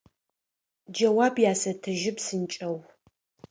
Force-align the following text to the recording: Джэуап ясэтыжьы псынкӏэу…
Джэуап 0.93 1.35
ясэтыжьы 1.51 2.11
псынкӏэу… 2.17 2.77